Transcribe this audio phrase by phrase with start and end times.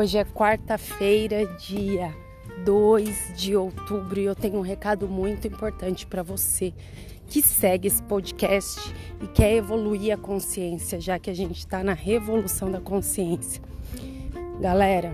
[0.00, 2.16] Hoje é quarta-feira, dia
[2.64, 6.72] 2 de outubro, e eu tenho um recado muito importante para você
[7.28, 8.80] que segue esse podcast
[9.20, 13.62] e quer evoluir a consciência, já que a gente está na revolução da consciência.
[14.58, 15.12] Galera,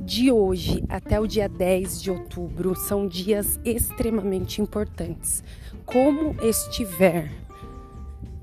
[0.00, 5.44] de hoje até o dia 10 de outubro são dias extremamente importantes.
[5.84, 7.30] Como estiver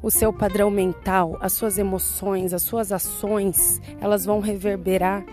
[0.02, 5.26] o seu padrão mental, as suas emoções, as suas ações, elas vão reverberar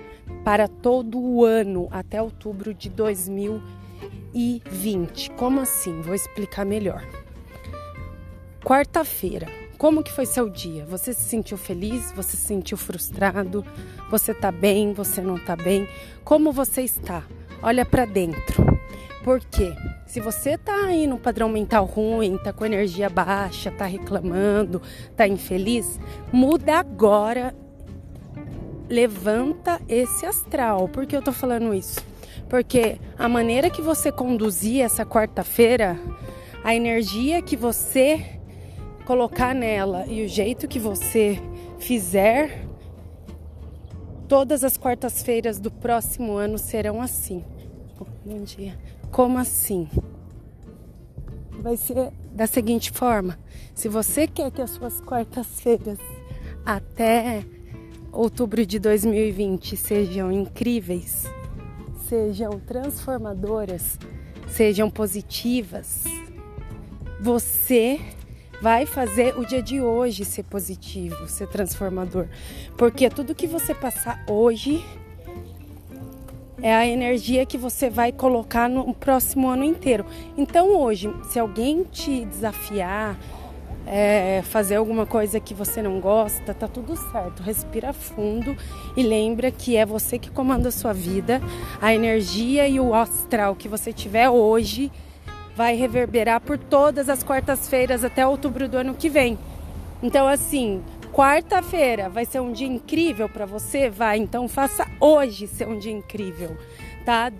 [0.42, 5.30] para todo o ano até outubro de 2020.
[5.32, 6.00] Como assim?
[6.00, 7.04] Vou explicar melhor.
[8.62, 9.46] Quarta-feira.
[9.76, 10.86] Como que foi seu dia?
[10.86, 12.10] Você se sentiu feliz?
[12.12, 13.62] Você se sentiu frustrado?
[14.10, 14.94] Você tá bem?
[14.94, 15.86] Você não tá bem?
[16.24, 17.22] Como você está?
[17.62, 18.73] Olha para dentro.
[19.24, 19.74] Por quê?
[20.06, 24.82] Se você tá aí no padrão mental ruim, tá com energia baixa, tá reclamando,
[25.16, 25.98] tá infeliz,
[26.30, 27.54] muda agora.
[28.86, 30.88] Levanta esse astral.
[30.88, 32.04] Por que eu tô falando isso?
[32.50, 35.98] Porque a maneira que você conduzir essa quarta-feira,
[36.62, 38.38] a energia que você
[39.06, 41.40] colocar nela e o jeito que você
[41.78, 42.62] fizer,
[44.28, 47.42] todas as quartas-feiras do próximo ano serão assim.
[48.22, 48.74] Bom dia.
[49.14, 49.88] Como assim?
[51.60, 53.38] Vai ser da seguinte forma:
[53.72, 56.00] se você quer que as suas quartas-feiras
[56.66, 57.44] até
[58.10, 61.26] outubro de 2020 sejam incríveis,
[62.08, 64.00] sejam transformadoras,
[64.48, 66.02] sejam positivas,
[67.20, 68.00] você
[68.60, 72.26] vai fazer o dia de hoje ser positivo, ser transformador.
[72.76, 74.84] Porque tudo que você passar hoje
[76.62, 80.06] é a energia que você vai colocar no próximo ano inteiro.
[80.36, 83.18] Então hoje, se alguém te desafiar,
[83.86, 87.42] é, fazer alguma coisa que você não gosta, tá tudo certo.
[87.42, 88.56] Respira fundo
[88.96, 91.40] e lembra que é você que comanda a sua vida.
[91.80, 94.90] A energia e o astral que você tiver hoje
[95.54, 99.38] vai reverberar por todas as quartas-feiras até outubro do ano que vem.
[100.02, 100.82] Então, assim,
[101.14, 103.88] Quarta-feira vai ser um dia incrível para você?
[103.88, 106.56] Vai, então faça hoje ser um dia incrível,
[107.06, 107.30] tá?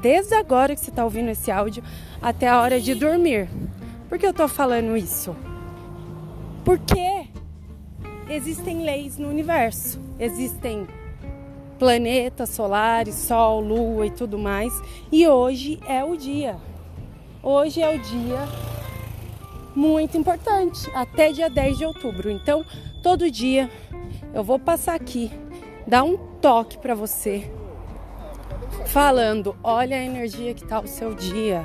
[0.00, 1.82] Desde agora que você está ouvindo esse áudio
[2.22, 3.48] até a hora de dormir.
[4.08, 5.34] Por que eu tô falando isso?
[6.64, 7.26] Porque
[8.30, 10.86] existem leis no universo, existem
[11.76, 14.72] planetas solares, Sol, Lua e tudo mais,
[15.10, 16.56] e hoje é o dia.
[17.42, 18.38] Hoje é o dia
[19.74, 22.30] muito importante, até dia 10 de outubro.
[22.30, 22.64] Então,
[23.02, 23.70] todo dia
[24.32, 25.30] eu vou passar aqui,
[25.86, 27.50] dar um toque para você,
[28.86, 31.64] falando: olha a energia que tá o seu dia.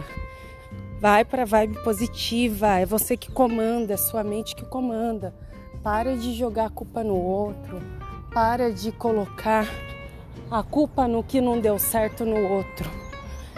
[1.00, 5.34] Vai para vibe positiva, é você que comanda, é sua mente que comanda.
[5.82, 7.82] Para de jogar a culpa no outro,
[8.34, 9.66] para de colocar
[10.52, 12.90] a culpa no que não deu certo no outro.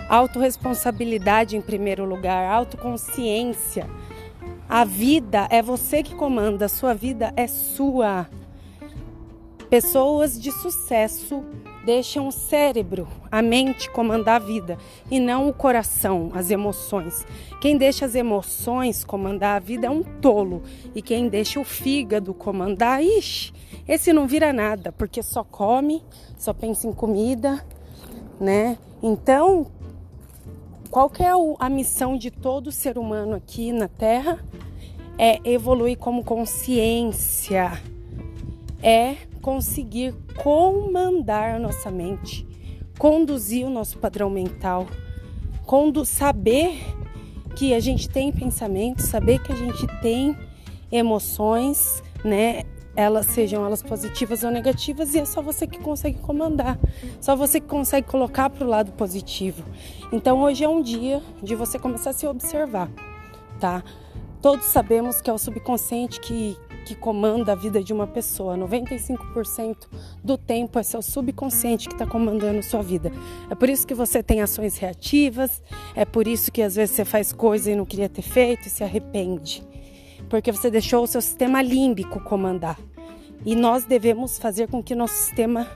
[0.08, 3.90] Autoresponsabilidade em primeiro lugar, autoconsciência
[4.72, 8.26] a vida é você que comanda, a sua vida é sua.
[9.70, 11.44] Pessoas de sucesso
[11.86, 14.78] deixam o cérebro, a mente comandar a vida
[15.10, 17.28] e não o coração, as emoções.
[17.60, 20.64] Quem deixa as emoções comandar a vida é um tolo
[20.96, 23.52] e quem deixa o fígado comandar, ixi,
[23.86, 26.02] esse não vira nada, porque só come,
[26.38, 27.62] só pensa em comida,
[28.40, 28.78] né?
[29.04, 29.68] Então,
[30.90, 34.40] qual é a missão de todo ser humano aqui na Terra?
[35.22, 37.80] É evoluir como consciência,
[38.82, 42.48] é conseguir comandar a nossa mente,
[42.98, 44.88] conduzir o nosso padrão mental,
[46.04, 46.76] saber
[47.56, 50.36] que a gente tem pensamentos, saber que a gente tem
[50.92, 52.64] emoções, né?
[52.96, 56.78] elas sejam elas positivas ou negativas e é só você que consegue comandar,
[57.20, 59.64] só você que consegue colocar para o lado positivo.
[60.12, 62.90] Então hoje é um dia de você começar a se observar,
[63.60, 63.84] tá?
[64.42, 68.58] Todos sabemos que é o subconsciente que, que comanda a vida de uma pessoa.
[68.58, 69.88] 95%
[70.24, 73.12] do tempo é seu subconsciente que está comandando sua vida.
[73.50, 75.62] É por isso que você tem ações reativas,
[75.96, 78.70] é por isso que às vezes você faz coisa e não queria ter feito e
[78.70, 79.64] se arrepende
[80.32, 82.80] porque você deixou o seu sistema límbico comandar.
[83.46, 85.68] E nós devemos fazer com que nosso sistema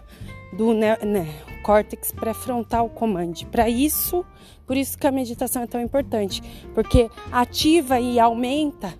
[0.53, 1.27] do né, né,
[1.65, 3.43] córtex pré-frontal comande.
[3.47, 4.23] Para isso,
[4.67, 6.43] por isso que a meditação é tão importante,
[6.75, 8.93] porque ativa e aumenta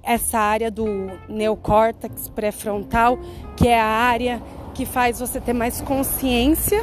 [0.00, 0.86] essa área do
[1.28, 3.18] neocórtex pré-frontal,
[3.56, 4.40] que é a área
[4.74, 6.80] que faz você ter mais consciência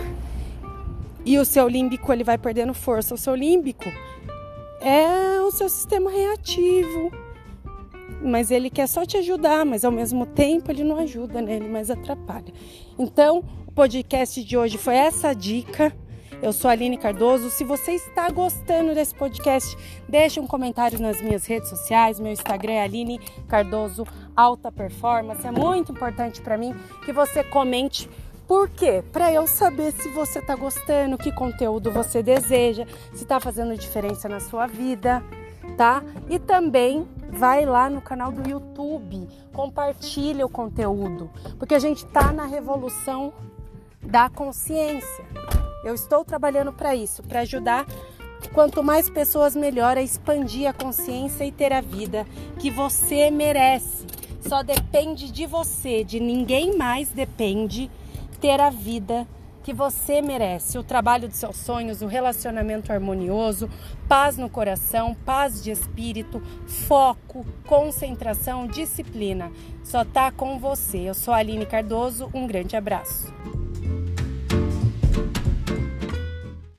[1.24, 3.16] e o seu límbico ele vai perdendo força.
[3.16, 3.90] O seu límbico
[4.82, 7.10] é o seu sistema reativo,
[8.26, 11.56] mas ele quer só te ajudar, mas ao mesmo tempo ele não ajuda, né?
[11.56, 12.54] Ele mais atrapalha.
[12.98, 15.96] Então, o podcast de hoje foi essa dica.
[16.42, 17.50] Eu sou a Aline Cardoso.
[17.50, 19.76] Se você está gostando desse podcast,
[20.08, 22.20] deixe um comentário nas minhas redes sociais.
[22.20, 24.06] Meu Instagram é Aline Cardoso
[24.36, 25.46] Alta Performance.
[25.48, 26.76] É muito importante para mim
[27.06, 28.10] que você comente
[28.48, 29.04] por quê?
[29.12, 34.30] Para eu saber se você está gostando, que conteúdo você deseja, se está fazendo diferença
[34.30, 35.24] na sua vida,
[35.76, 36.04] tá?
[36.30, 41.30] E também vai lá no canal do YouTube, compartilha o conteúdo,
[41.60, 43.34] porque a gente está na revolução
[44.02, 45.26] da consciência.
[45.84, 47.86] Eu estou trabalhando para isso, para ajudar
[48.54, 52.26] quanto mais pessoas melhor a expandir a consciência e ter a vida
[52.60, 54.06] que você merece.
[54.48, 57.92] Só depende de você, de ninguém mais depende
[58.40, 59.28] ter a vida
[59.66, 63.68] que você merece, o trabalho dos seus sonhos, o relacionamento harmonioso,
[64.08, 69.52] paz no coração, paz de espírito, foco, concentração, disciplina.
[69.84, 71.00] Só tá com você.
[71.00, 73.34] Eu sou a Aline Cardoso, um grande abraço.